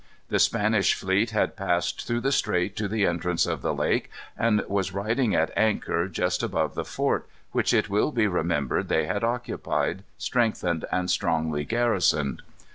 [0.29, 4.59] The Spanish fleet had passed through the strait to the entrance of the lake, and
[4.67, 9.23] was riding at anchor just above the fort, which it will be remembered they had
[9.23, 12.41] occupied, strengthened, and strongly garrisoned.